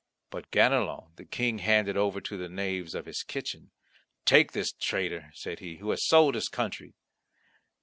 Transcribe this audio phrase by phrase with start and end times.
[0.31, 3.69] But Ganelon the King handed over to the knaves of his kitchen.
[4.25, 6.95] "Take this traitor," said he, "who has sold his country."